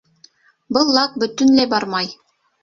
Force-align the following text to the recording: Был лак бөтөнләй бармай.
Был 0.77 0.89
лак 0.95 1.19
бөтөнләй 1.25 1.71
бармай. 1.75 2.11